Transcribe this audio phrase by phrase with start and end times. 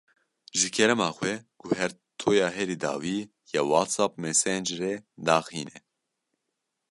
[0.57, 1.31] Ji kerema xwe
[1.61, 3.17] guhertoya herî dawî
[3.53, 4.93] ya WhatsApp Messengerê
[5.27, 5.77] daxîne.